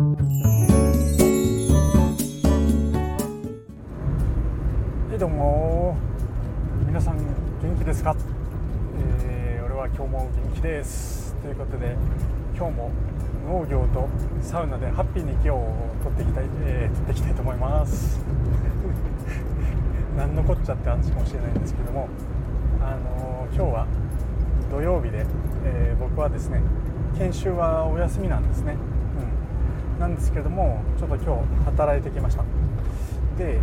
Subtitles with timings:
[0.00, 0.06] は
[5.14, 5.94] いどうも。
[6.86, 8.16] 皆さん元気ですか、
[9.28, 11.34] えー、俺は今日も元気です。
[11.42, 11.98] ということで
[12.56, 12.90] 今日も
[13.46, 14.08] 農業と
[14.40, 15.70] サウナでハッピーに今日を
[16.02, 18.24] 取っていきたい、えー、取っていきたいと思います。
[20.16, 22.08] 何のこっちゃって話かもしれないんですけども
[22.80, 23.86] あのー、今日は
[24.70, 25.26] 土曜日で、
[25.66, 26.62] えー、僕はですね
[27.18, 28.76] 研修はお休みなんですね、
[30.00, 32.42] なんですけれどもちょっと今日働いてきました。
[33.36, 33.60] で、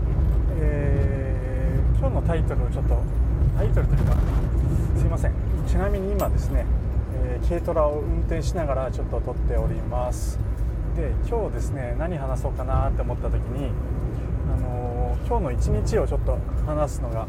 [0.62, 3.02] えー、今日のタイトルをちょっと
[3.58, 4.16] タイトルというか
[4.96, 5.34] すいません。
[5.68, 6.66] ちなみに今ですね、
[7.16, 10.40] えー、軽トラを運転しながらちょっと撮っております。
[10.96, 13.72] で今日ですね何話そうかなって思った時に
[14.52, 17.28] あのー、今日の一日をちょっと話すのが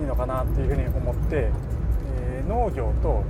[0.00, 1.50] いいのかなっていうふうに思って、
[2.22, 3.22] えー、農業と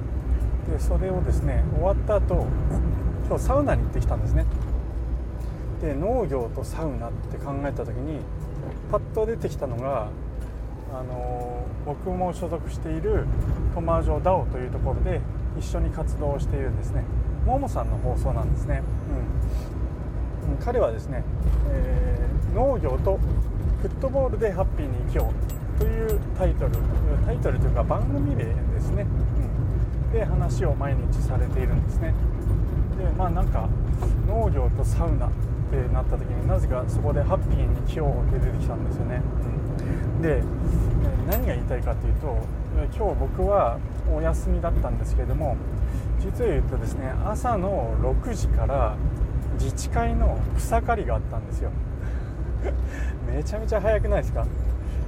[0.70, 2.46] でそれをですね終わった後
[3.28, 4.46] 今日サウナに行ってきたんですね。
[5.80, 8.20] で農業とサウナって考えた時に
[8.90, 10.08] パッと出てきたのが
[10.92, 13.24] あの僕も所属している
[13.74, 15.20] トマージョダオというところで
[15.58, 17.04] 一緒に活動しているんですね。
[17.46, 18.82] ももさんの放送なんですね、
[20.50, 21.24] うん、彼はですね、
[21.70, 23.18] えー、農業と
[23.80, 25.32] フットボールでハッピーに生きよ
[25.78, 26.72] うというタイトル
[27.24, 29.06] タイトルというか番組名ですね、
[30.04, 32.12] うん、で話を毎日されているんですね。
[32.98, 33.68] でまあなんか
[34.28, 35.30] 農業とサウナ
[35.70, 39.22] ってなった時になぜかそこでハッピーに生きようって出てきたんですよね、
[40.16, 40.42] うん、で
[41.30, 42.36] 何が言いたいかというと
[42.96, 43.78] 今日僕は
[44.12, 45.56] お休みだったんですけれども
[46.18, 48.96] 実を言うとですね朝の6時から
[49.58, 51.70] 自治会の草刈りがあったんですよ。
[53.30, 54.46] めちゃめちゃ早くないですか？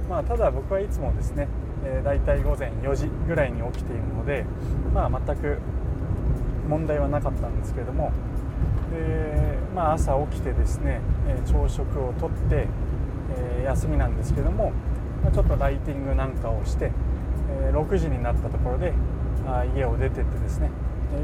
[0.09, 1.47] まあただ僕はいつもですね、
[1.83, 4.45] えー、大体午前4時ぐらいに起きているので
[4.93, 5.57] まあ全く
[6.69, 8.11] 問題はなかったんですけれども
[8.91, 11.01] で、まあ、朝起きてですね、
[11.45, 12.67] 朝食をとって、
[13.35, 14.71] え休みなんですけども、
[15.23, 16.91] まちょっとライティングなんかをして、
[17.49, 18.93] え6時になったところで
[19.47, 20.69] あ家を出てってですね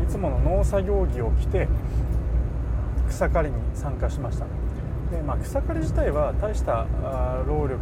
[0.03, 1.67] いつもの農作業着を着て
[3.07, 4.45] 草刈りに参加しました。
[5.11, 6.85] で、まあ、草刈り自体は大した
[7.47, 7.79] 労力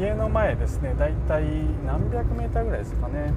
[0.00, 1.44] 家の前ですねだいたい
[1.86, 3.32] 何百メーターぐらいですかね。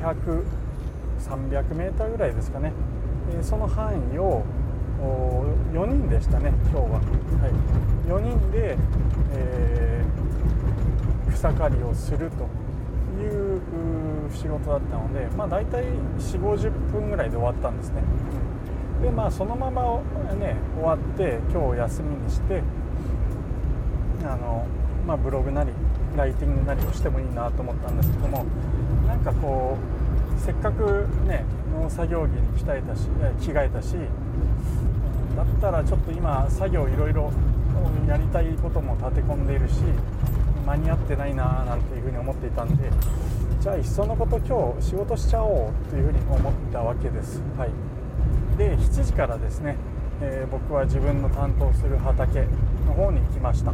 [0.00, 2.72] 200300メーターぐらいですかね。
[3.32, 4.44] えその範囲を
[5.72, 8.76] 4人でしたね今日は、はい、4人で、
[9.32, 12.48] えー、草刈りをすると
[13.22, 13.60] いう
[14.32, 18.02] 仕事だったので、まあ、大体4 5 0分ぐらいで終わったんですね。
[19.02, 20.00] でまあそのまま
[20.34, 22.62] ね終わって今日休みにして
[24.24, 24.66] あの、
[25.06, 25.70] まあ、ブログなり
[26.16, 28.46] ライティングなりをしてもいいなと思ったんですけども
[29.06, 31.44] なんかこうせっかくね
[31.88, 33.02] 作業着に着替えたし
[33.40, 33.96] 着替えたし
[35.36, 37.32] だったらちょっと今作業いろいろ
[38.08, 39.74] やりたいことも立て込んでいるし
[40.66, 42.90] 間に合ってないななんていうふうに思っていたんで
[43.60, 47.42] じゃあいっそのこと今日仕事しちゃおうというふうに思ったわけです。
[47.58, 47.70] はい、
[48.56, 49.76] で7時からですね、
[50.20, 52.46] えー、僕は自分の担当する畑
[52.86, 53.72] の方に行きました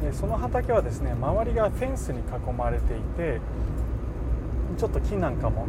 [0.00, 3.40] でその畑はですね周りがフェンスに囲まれていて
[4.76, 5.66] ちょっと木なんかも。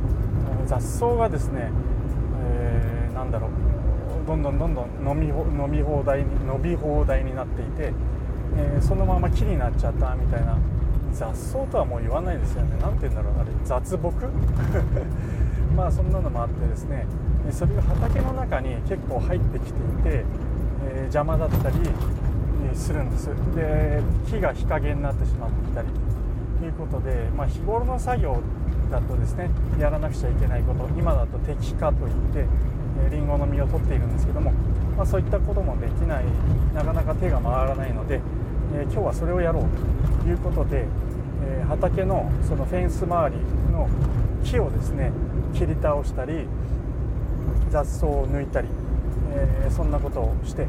[0.65, 1.69] 雑草がですね、
[2.45, 3.51] えー、なんだろう。
[4.25, 7.93] どんどんどんどん飲み飲み放題に伸び放題になっていて、
[8.55, 10.57] えー、そのまま木になっちゃったみたいな
[11.11, 12.77] 雑草とはもう言わないですよね。
[12.81, 13.49] 何て言うんだろうあれ。
[13.65, 14.13] 雑木？
[15.75, 17.05] まあそんなのもあってですね。
[17.51, 20.25] それが畑の中に結構入ってきていて、
[20.85, 21.75] えー、邪魔だったり
[22.73, 23.27] するんです。
[23.55, 25.87] で木が日陰になってしまっていたり
[26.59, 28.37] ということで、まあ、日頃の作業
[28.93, 29.49] だとですね
[29.79, 32.45] やらなくちゃいけないこと今だと適化といって
[33.09, 34.51] りんごの実を取っているんですけども、
[34.95, 36.25] まあ、そういったこともできない
[36.75, 38.21] なかなか手が回らないので、
[38.75, 40.85] えー、今日はそれをやろうということで、
[41.43, 43.89] えー、畑のそのフェンス周りの
[44.43, 45.11] 木をですね
[45.55, 46.45] 切り倒したり
[47.71, 48.67] 雑草を抜いたり、
[49.31, 50.67] えー、そんなことをして、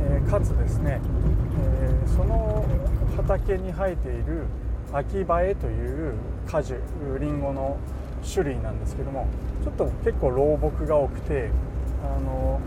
[0.00, 0.98] えかつですね、
[1.60, 2.64] えその
[3.16, 4.46] 畑に生えている
[4.92, 6.14] 秋葉えという
[6.46, 6.74] 果樹
[7.20, 7.76] りんごの
[8.24, 9.26] 種類なんですけども
[9.62, 11.50] ちょっと結構老木が多くて
[12.02, 12.60] あの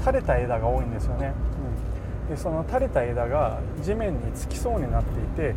[0.00, 1.32] 垂れた枝が多いんですよね、
[2.28, 5.54] うん、でその垂れた枝が地面につきそうになっていて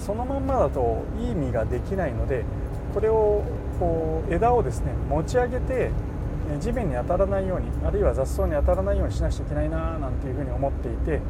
[0.00, 2.44] そのまんまだといい実ができないので
[2.92, 3.42] これを
[3.78, 5.90] こう枝をですね持ち上げて
[6.60, 11.20] 地面に当たらないようにあるいは雑草に当たらないようにしなくちゃいけないななんていうふうに思っていて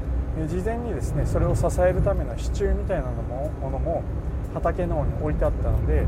[0.48, 4.02] 事前にですねそれを支えるための支柱みたいなものも
[4.54, 6.06] 畑の方に置いてあったので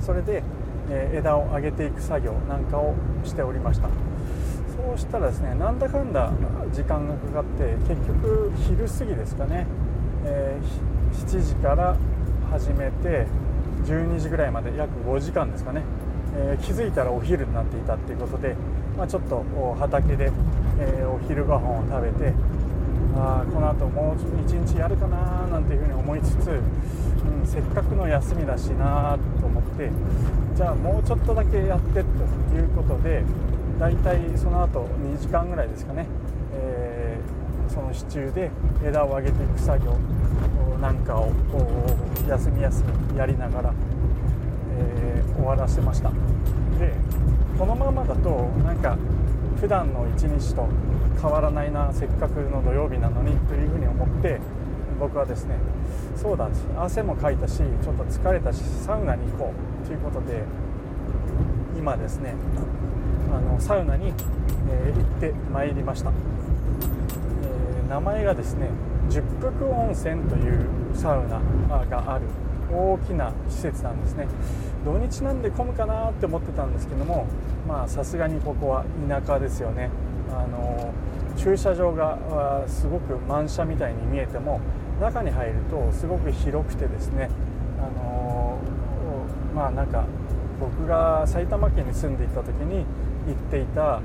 [0.00, 0.42] それで、
[0.90, 2.94] え枝を上げていく作業なんかを
[3.24, 3.88] しておりました。
[4.76, 6.30] そうしたらですねなんだかんだ
[6.72, 9.66] 時間がかかって結局昼過ぎですかね、
[10.24, 11.96] えー、7時から
[12.50, 13.26] 始めて
[13.84, 15.82] 12時ぐらいまで約5時間ですかね、
[16.36, 18.54] えー、気づいたらお昼になっていたっていうことで、
[18.96, 19.44] まあ、ちょっと
[19.78, 20.30] 畑で、
[20.78, 22.34] えー、お昼ご飯を食べて
[23.16, 24.16] あこの後もう
[24.46, 26.60] 1日やるかななんていうふうに思いつつ、
[27.40, 29.90] うん、せっかくの休みだしなと思って
[30.54, 32.02] じゃあもうちょっとだけやってとい
[32.60, 33.22] うことで
[33.78, 36.06] だいたいその後2時間ぐらいですかね、
[36.54, 38.50] えー、その支柱で
[38.84, 39.96] 枝を上げていく作業
[40.80, 41.32] なんかを
[42.28, 43.74] 休み休みやりながら、
[44.78, 46.10] えー、終わらせました。
[46.78, 46.92] で
[47.58, 48.28] このままだと
[48.64, 48.98] なんか
[49.60, 50.68] 普段の一日と
[51.20, 54.38] 変わらないなせっかくの土曜日なのにというふうに思って
[54.98, 55.56] 僕はですね
[56.16, 56.48] そうだ
[56.78, 59.52] 汗もかいたしちょっと疲れたしサウナに行こ
[59.84, 60.42] うということで
[61.76, 62.34] 今ですね
[63.32, 64.12] あのサウナに、
[64.70, 68.70] えー、行ってまいりました、えー、名前がですね
[69.10, 71.38] 十福温泉というサウナ
[71.86, 72.24] がある
[72.72, 74.26] 大きな施設なんですね。
[74.84, 77.26] 土日なんで混むかなって思ってたんですけども
[77.66, 79.90] まあさすがにここは田舎ですよね。
[80.30, 80.92] あの
[81.36, 84.60] 駐車場がすごく満車みたいに見えても
[85.00, 87.28] 中に入るとすごく広くてですね
[87.78, 88.58] あの
[89.54, 90.06] まあなんか
[90.60, 92.84] 僕が埼玉県に住んでいた時に
[93.26, 94.00] 行っていた、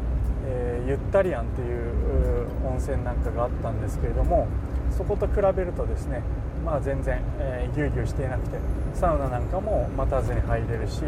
[0.45, 4.47] えー、ゆったりアンっていう温泉なんかがあったんですけれども
[4.95, 6.21] そこと比べるとですね
[6.65, 8.57] まあ全然、えー、ギュウギュウしていなくて
[8.93, 11.01] サウナなんかも待たずに入れるし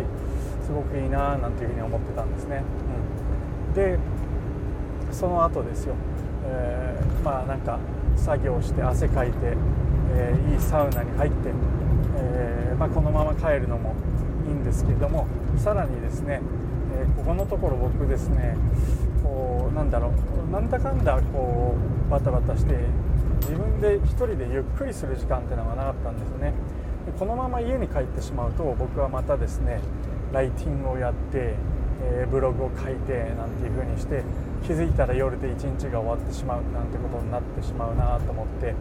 [0.63, 2.63] すごくいいななんていうふうに思ってたんですね、
[3.67, 3.99] うん、で
[5.11, 5.95] その後ですよ、
[6.45, 7.79] えー、まあなんか
[8.15, 9.35] 作業して汗かいて、
[10.13, 11.49] えー、いいサウナに入って、
[12.15, 13.95] えまあ、このまま帰るのも
[14.47, 15.27] いいんですけれども
[15.57, 16.41] さらにですね、
[16.95, 18.57] えここのところ僕ですね
[19.23, 20.11] こうなんだろ
[20.49, 21.75] うなんだかんだこ
[22.07, 22.75] うバタバタして
[23.41, 26.53] 自分で1人でゆっくりする時間っていうのがなかったんですよね。
[27.05, 29.81] でこのまま家に帰ってしまうと僕はまたですね
[30.31, 31.55] ライティングをやって、
[32.03, 34.23] えー、ブログを書いてなんていう風にして
[34.63, 38.73] 気づいたら夜で一日が終わってしまうなんてことになってしまうなと思って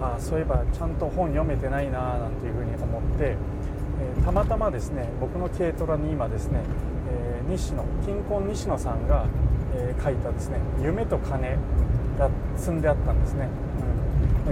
[0.00, 3.36] あそういえばちゃんと本読めてないななんていう風に思って、
[4.16, 6.60] えー、たまたまですね僕の軽トラに今ですね、
[7.10, 9.26] えー、西野金婚西野さんが、
[9.74, 11.56] え書いたですね「夢と金」
[12.18, 13.48] が積んであったんですね。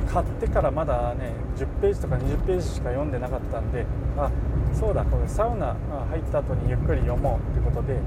[0.08, 3.84] 買ってからまだね10ページとか20ページしか読んでなかったんで
[4.16, 4.30] あ
[4.72, 5.76] そうだこれサウナ
[6.10, 7.98] 入った後にゆっくり読もうということで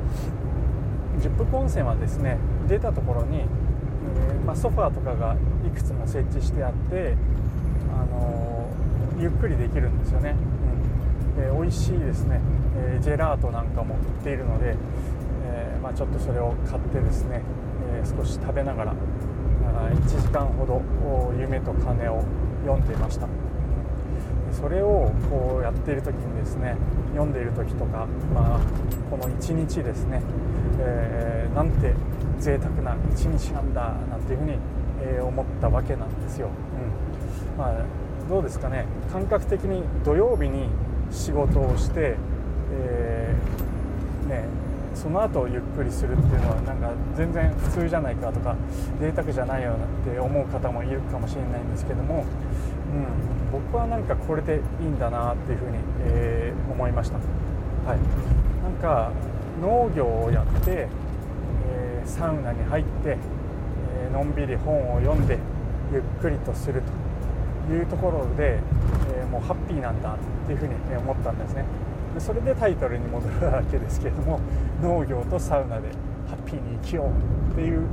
[1.19, 2.37] 10分温泉はですね
[2.67, 7.15] 出たところに、えー、まあ、ソファーとかがいくつも設置してあって、
[7.93, 10.35] あのー、ゆっくりできるんですよね、
[11.37, 12.41] うん、で美味しいですね、
[12.75, 14.75] え、ジェラートなんかも売っているので、
[15.45, 17.41] えまあ、ちょっとそれを買ってですね、
[17.93, 18.93] え少し食べながら
[19.93, 20.81] 1時間ほど
[21.39, 22.23] 「夢と金」を
[22.65, 23.27] 読んでいました。
[24.63, 26.77] それをこうやっている時にですね
[27.11, 28.59] 読んでいる時とか、まあ、
[29.11, 30.21] この1日ですね、
[30.79, 31.93] えー、なんて
[32.39, 34.53] 贅沢な一日なんだなんていうふうに、
[35.01, 37.57] えー、思ったわけなんですよ、うん。
[37.57, 37.85] まあ、
[38.29, 38.85] どうですかね。
[39.11, 40.69] 感覚的に土曜日に
[41.11, 42.15] 仕事をして、
[42.71, 44.45] えー、ね
[44.95, 48.55] その後ゆっくりするっていうのはなんか全然普通じゃないかとか
[49.01, 49.79] 贅沢じゃないよなっ
[50.13, 52.23] て思う方もいるかもしれないんですけども、
[52.93, 57.17] うん、僕はなんかこれでいいんだなっていうふうに、えー、思いました。
[57.17, 57.99] はい、
[58.63, 59.11] なんか
[59.61, 60.87] 農業をやって、
[61.69, 63.17] えー、サウナに入って、
[64.01, 65.37] えー、のんびり本を読んで
[65.93, 66.81] ゆっくりとする
[67.67, 68.57] というところで、
[69.21, 70.17] えもうハッピーなんだっ
[70.47, 71.63] ていうふうに思ったんですね。
[72.15, 74.39] でそれでタイトルに戻るわけですけれども
[74.81, 75.89] 農業とサウナで
[76.27, 77.87] ハッピーに生きようっていう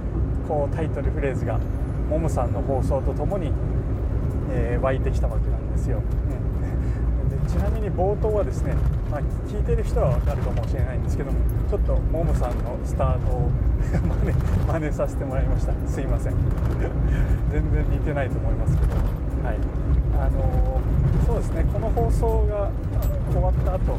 [0.49, 1.59] こうタイトルフレーズが
[2.09, 3.53] ももさんの放送とともに、
[4.51, 8.75] え、湧いてきたわけなですよ、うん、 でちなみに冒頭はですね、
[9.11, 13.51] まあ、聞いてる人は分かるかもしれないんですけどもちょっとももさんのスタートを
[13.91, 13.99] 真
[14.31, 14.37] 似
[14.67, 15.73] 真似させてもらいました。
[15.87, 16.35] すいません。
[17.51, 18.95] 全然似てないと思いますけど。
[19.47, 19.57] はい。
[20.19, 21.65] あのー、そうですね。
[21.73, 22.71] この放送が
[23.33, 23.99] 終わった後、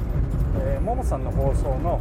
[0.60, 2.00] えー、ももさんの放送の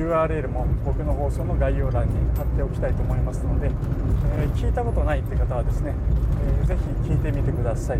[0.00, 3.70] URL も僕の放送の概要欄に貼っておきたいと思いますので、
[4.38, 5.94] えー、聞いたことないって方はですね、
[6.60, 7.98] えー、ぜひ聞いてみてください。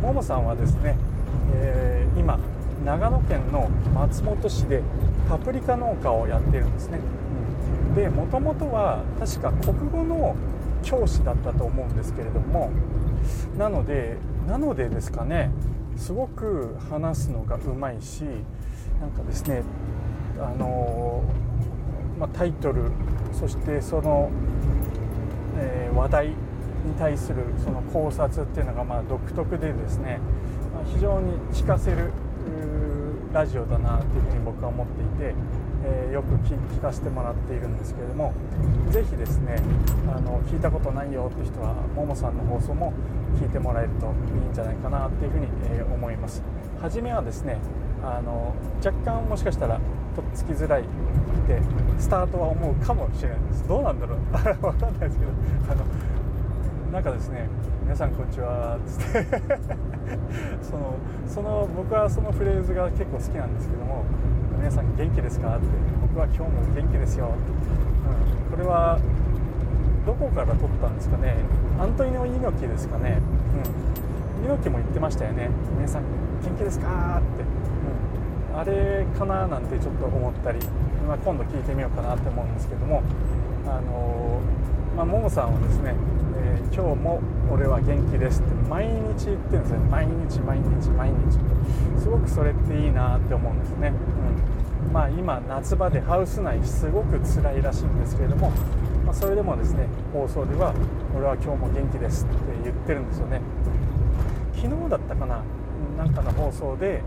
[0.00, 0.96] ももさんはですね、
[1.54, 2.38] えー、今
[2.84, 4.82] 長野県の松本市で
[5.28, 6.98] パプリカ農家をやってるんですね、
[7.88, 10.36] うん、でもともとは確か国語の
[10.82, 12.70] 教師だったと思うんですけれども
[13.58, 14.16] なので
[14.48, 15.50] なのでですかね
[15.96, 18.24] すごく話すのがうまいし
[19.00, 19.62] なんかですね
[20.40, 21.22] あの
[22.18, 22.90] まあ、タイトル
[23.32, 24.30] そしてその、
[25.58, 26.34] えー、話題に
[26.98, 30.18] 対するその考察っていうのがまあ独特でですね、
[30.74, 32.12] まあ、非常に聞かせる
[33.32, 35.34] ラジオだなというふうに僕は思っていて、
[35.84, 38.34] えー、よく聞かせてもらっているんですけれども
[38.90, 39.56] 是非ですね
[40.08, 42.92] あの聞いたことないよって人はももさんの放送も
[43.40, 46.42] 聞いてもらえるといいんじゃないかなっていうふうに、え、思います。
[46.82, 47.58] 初めはですね
[48.02, 48.54] あの
[48.84, 49.80] 若干もしかしたら
[50.16, 50.84] とっつきづらいっ
[51.46, 51.60] て
[51.98, 53.68] スタートは思うかもしれないです。
[53.68, 54.18] どうなんだろう？
[54.32, 55.30] 分かんないですけど。
[55.70, 55.84] あの
[56.92, 57.46] なんかですね
[57.84, 59.26] 皆さんこんにちは」っつって。
[60.62, 60.94] その
[61.28, 64.02] その僕はそのフレーズが結構好きなんですけども
[64.58, 65.66] 「皆さん元気ですか?」って
[66.02, 67.34] 「僕は今日も元気ですよ」って、
[68.50, 68.98] うん、これは
[70.04, 71.36] どこから撮ったんですかね？
[71.80, 73.18] アントニオ猪木ですかね、
[74.42, 76.02] うん、猪木も言ってましたよね「皆さん
[76.42, 77.44] 元気ですか?」って、
[78.54, 80.58] あれかななんてちょっと思ったり、
[81.06, 83.02] まあ、今度聞いてみようかなって思うんですけども
[83.66, 84.40] あの
[84.96, 85.94] まあ、ももさんはですね、
[86.36, 91.38] えー、今日も俺は元気ですって毎日言ってるんですよ毎日毎日毎日。
[92.00, 93.92] すごくそれっていいなって思うんですね、
[94.86, 98.50] うん、まあ今夏場でハウス内すごく辛いらしいんですけれども
[99.10, 100.72] まあ、それでもですね放送では
[101.16, 103.40] 「俺は今日も元気です」って言ってるんですよね。
[104.54, 105.42] 昨日だったかな
[105.98, 107.02] なんかの放送で、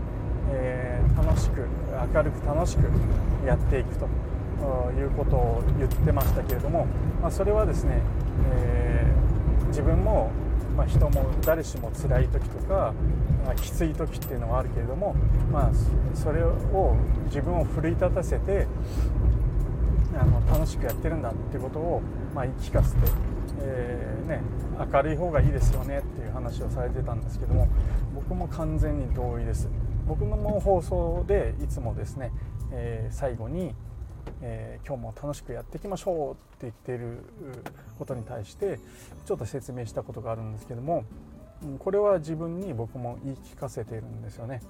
[0.50, 1.66] えー、楽しく
[2.14, 2.84] 明るく楽しく
[3.46, 4.08] やっていくと
[4.98, 6.86] いうことを言ってましたけれども、
[7.20, 8.00] まあ、それはですね、
[8.54, 10.30] えー、自分も、
[10.76, 12.94] まあ、人も誰しも辛い時とか、
[13.44, 15.14] まあ、きつい時っていうのはあるけれども、
[15.52, 15.70] まあ、
[16.14, 16.96] それを
[17.26, 18.66] 自分を奮い立たせて
[20.18, 22.02] あの楽しくやってるんだっていうことを、
[22.34, 23.00] まあ、言い聞かせて、
[23.60, 24.40] えー、ね、
[24.92, 27.68] 明るい方がいいですよねっていう話をされてたんですけども
[28.14, 29.68] 僕も完全に同意です。
[30.06, 32.30] 僕の放送でいつもですね、
[32.72, 33.74] えー、最後に、
[34.42, 37.24] えー、今日も楽しくやっていきましょうって言ってる
[37.98, 38.78] ことに対して
[39.24, 41.04] ちょっと説明したことがあるんですけども
[41.78, 44.60] これは自分に僕も言い聞かせているんですよね。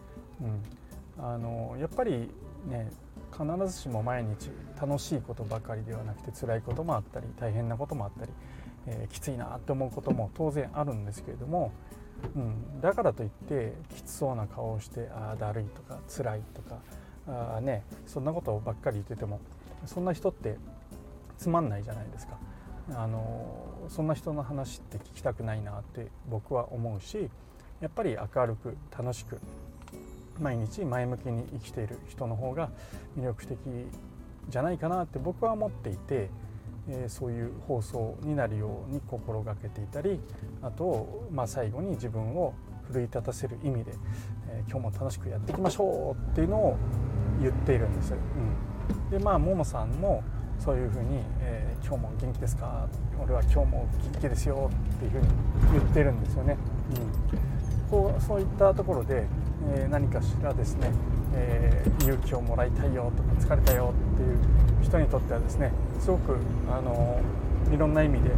[1.19, 2.31] うん、あのやっぱり
[2.69, 2.91] ね
[3.33, 4.51] 必ずしも毎日
[4.81, 8.33] 楽しいことばかりではなくて辛いこともあったり大変なこともあったり、
[8.87, 11.73] えー、きついなって思うことも当然あるんですけれども、
[12.35, 16.79] うん、だからといってきつそうな顔をしてああだるいとか辛いとか
[17.27, 19.41] あねそんなことばっかり言ってても
[19.87, 20.57] そんな人って
[21.39, 22.39] つまんないじゃないですか。
[22.95, 27.31] あのそんな人の話って聞きたくないなって僕は思うし
[27.81, 29.41] やっぱり明るく楽しく
[30.39, 32.69] 毎日前向きに生きている人の方が
[33.19, 33.59] 魅力的
[34.49, 36.29] じゃないかなって僕は思っていて、
[36.89, 40.21] えー、そういう放送になるように心がけていたり
[40.63, 42.53] あと、まあ、最後に自分を
[42.85, 43.93] 奮い立たせる意味で、
[44.51, 46.77] えー、今日も楽しくやっていきましょうっていうのを
[47.41, 48.15] 言っているんです。
[48.15, 48.17] う
[49.07, 50.23] ん、でまあももさんも
[50.59, 52.87] そういうふうに、えー、今日も元気ですか？
[53.23, 55.27] 俺は今日も元気ですよ」っていうふうに
[55.73, 56.57] 言ってるんですよね。
[56.91, 59.27] うん、こうそういったところで
[59.75, 60.91] え何かしらですね、
[61.37, 64.39] えー、勇気をもらいたいよとか疲れたよっていう
[64.83, 66.37] 人にとってはですねすごく
[66.71, 67.21] あの
[67.73, 68.31] いろんな意味で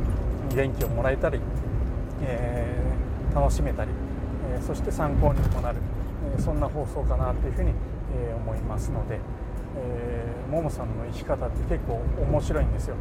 [0.55, 1.41] 元気をもらえたり、
[2.23, 3.91] えー、楽しめたり、
[4.51, 5.79] えそして参考にもなる、
[6.39, 7.73] えそんな放送かなというふうに、
[8.15, 9.19] え思いますので、
[9.77, 12.95] えー、ももさんの生き方って結構面白いんですよ、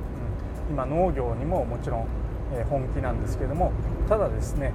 [0.70, 2.08] うん、今農業にももちろん、
[2.54, 3.72] え本気なんですけども
[4.10, 4.72] ただですね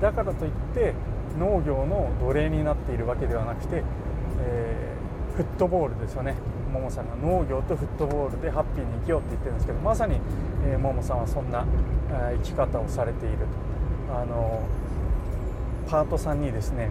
[0.00, 0.94] だからといって
[1.38, 3.82] 農業の奴隷になっているわけではなくて、
[5.40, 6.34] フットボールですよね。
[6.70, 10.20] ももさんが農業とフットボールでハッピーに生きようって言ってるんですけどまさに、
[10.66, 11.64] え、ももさんはそんな、
[12.10, 13.38] え生き方をされている
[14.08, 14.14] と。
[14.14, 14.62] あの
[15.88, 16.90] パートさんにですね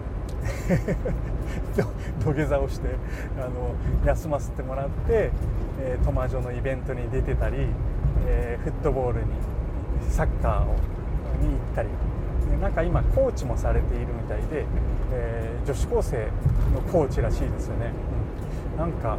[2.24, 2.88] 土下座をして
[3.38, 5.30] あの休ませてもらって、
[5.80, 7.68] えー、トマジョのイベントに出てたり、
[8.26, 9.26] え、フットボールに
[10.08, 10.64] サッカーを
[11.40, 11.88] に行ったり。
[12.60, 14.66] なんか今コーチもされているみたいで、
[15.12, 16.26] えー、女子高生
[16.74, 17.92] のコーチらしいですよね、
[18.80, 19.18] なんか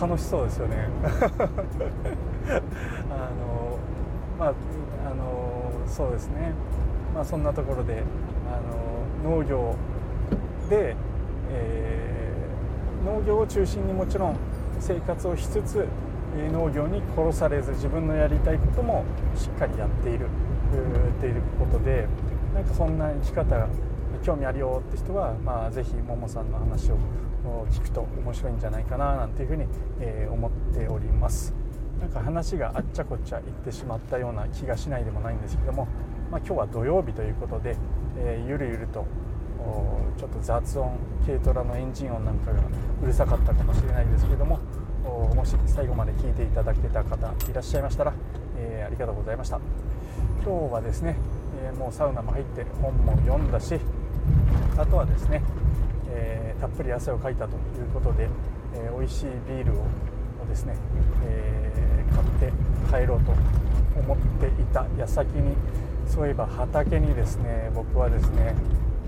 [0.00, 0.86] 楽しそうですよね。
[3.10, 3.76] あの
[4.38, 6.52] まああのそうですね。
[7.12, 8.04] まあそんなところで
[8.48, 9.74] あの農業
[10.68, 10.94] で、
[11.50, 14.36] えー、農業を中心にもちろん
[14.78, 15.88] 生活をしつつ
[16.52, 19.02] 農業に殺されず自分のやりたいことも
[19.34, 20.28] しっかりやっているっ
[21.20, 22.06] ていうことで
[22.54, 23.66] なんかそんな生き方
[24.22, 26.96] 興味あるよって人は、まあ、ぜひももさんの話を
[27.70, 29.66] 聞くと面白いんじゃないかななんていうふうに、
[30.00, 31.54] え、思っております。
[32.00, 35.86] なんか話があっちゃこっちゃ言ってしまったような気がしないでもないんですけども、
[36.30, 37.76] まあ、今日は土曜日ということで、
[38.16, 39.04] え、ゆるゆると
[40.16, 42.60] ちょっと雑音軽トラのエンジン音なんかが
[43.02, 44.58] うるさかったかもしれないですけども
[45.34, 47.16] もし最後まで聞いていただけた方
[47.50, 48.14] いらっしゃいましたら、
[48.56, 49.60] えー、ありがとうございました。
[50.44, 51.16] 今日はですね、
[51.62, 53.78] えー、もうサウナも入って本も読んだし
[54.78, 55.42] あとはですね、
[56.12, 58.28] えー、たっぷり汗をかいたということで、
[58.74, 59.84] えー、美味しいビールを
[60.48, 60.74] ですね、
[61.24, 63.32] え買って帰ろうと
[64.00, 65.54] 思っていた矢先に
[66.06, 68.54] そういえば畑にですね僕はですね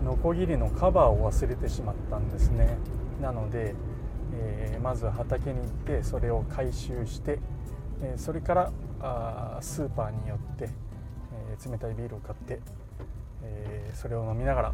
[0.04, 2.76] ノコギリのカバーを忘れてしまったんですね。
[3.20, 3.74] なので、
[4.34, 7.38] えー、まず畑に行ってそれを回収して、
[8.02, 10.68] えー、それからあースーパーによって、
[11.66, 12.60] え、冷たいビールを買って、
[13.42, 14.72] えそれを飲みながら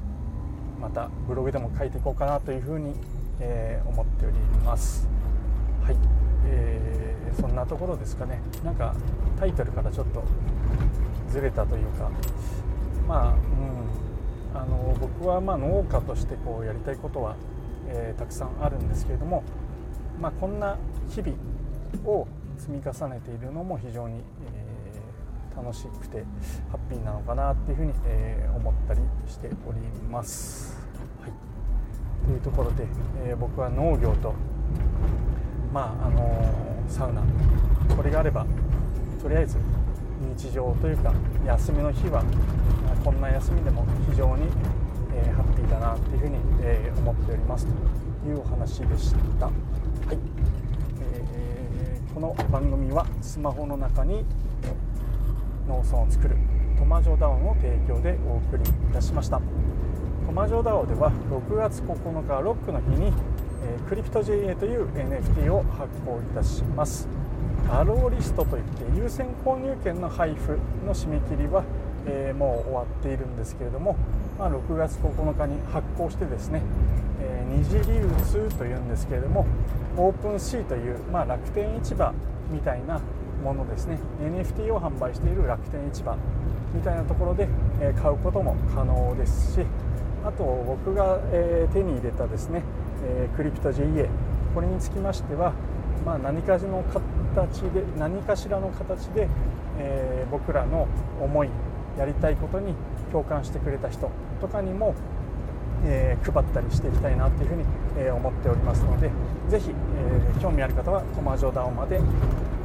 [0.81, 2.95] またブログでも書いていこうかなというふうに、
[3.41, 5.09] え思っております。
[5.85, 5.97] はい、
[6.47, 6.99] えー
[7.41, 8.41] そんなところですかね。
[8.65, 8.95] なんか
[9.39, 10.25] タイトルからちょっと
[11.31, 12.11] ずれたというか。
[13.07, 13.39] まあうん。
[14.55, 17.37] あの僕はま農家としてこうやりたいことは、
[17.87, 19.45] えー、たくさんあるんですけれども、
[20.19, 20.79] まあ、こんな
[21.11, 21.37] 日々
[22.05, 24.58] を積み重ねているのも非常に、え、
[25.59, 26.23] 楽しくて
[26.71, 30.79] ハッピーなのかなっていうふうに、えー、思ったりしております。
[31.21, 31.33] はい、
[32.27, 32.87] というところで、
[33.25, 34.35] え僕は農業と
[35.73, 36.55] まああの
[36.89, 37.23] サウナ
[37.97, 38.47] これがあれば
[39.21, 39.59] とりあえず
[40.37, 41.13] 日常というか
[41.45, 42.23] 休みの日は
[43.05, 44.45] こんな休みでも非常に、
[45.13, 49.47] えー、ハッピーだなっていうふうに、えー、思っておりますというお話でした。
[49.47, 50.19] はい
[51.03, 54.25] えー、この番組はスマホの中に
[55.69, 56.37] 農村を作る
[56.79, 59.41] トマジョダオの提供でお送りいたしました。
[60.27, 63.13] トマジョダオでは6月9日ロックの日に、
[63.63, 67.07] えクリプト JA という NFT を発行いたします。
[67.71, 71.65] アローリストといって優先購入権の配布の締め切りは、
[72.07, 73.97] えー、もう終わっているんですけれども、
[74.39, 76.63] まあ、6月9日に発行してですね、
[77.21, 79.47] えー、二次流通というんですけれども
[79.99, 82.15] オープンシーという、まあ、楽天市場
[82.51, 83.03] みたいな
[83.43, 83.99] ものですね。
[84.23, 86.17] NFT を販売している楽天市場
[86.75, 87.49] みたいなところで、
[87.81, 89.67] え買うことも可能ですし
[90.25, 92.63] あと僕が、え手に入れたですね、
[93.05, 94.09] えクリプト JA
[94.55, 95.53] これにつきましては、
[96.05, 96.83] まあ、何かしらの
[97.35, 99.29] 形で何かしらの形で、
[99.79, 100.89] え、僕らの
[101.21, 101.49] 思い
[101.99, 102.75] やりたいことに
[103.13, 104.95] 共感してくれた人とかにも、
[105.85, 107.65] え、配ったりしていきたいなというふうに、
[107.99, 109.11] え、思っておりますので
[109.49, 112.01] ぜひ、え、興味ある方はコマジョダオまで、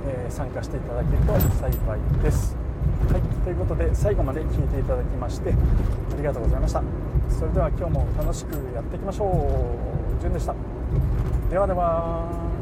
[0.05, 2.55] え参加していただけると幸いです。
[3.11, 6.81] はい、ということで最後まで聞いていただきましてありがとうございました。
[7.29, 9.25] それでは今日も楽しくやっていきましょ
[10.17, 10.21] う。
[10.21, 10.55] じゅんでした。
[11.49, 12.52] ではでは。